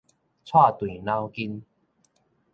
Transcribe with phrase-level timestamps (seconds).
[0.03, 0.05] 掣
[0.79, 1.61] 斷腦筋